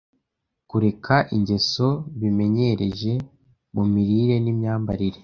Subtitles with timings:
[0.69, 1.87] kureka ingeso
[2.19, 3.13] bimenyereje
[3.75, 5.19] mu mirire n’imyambarire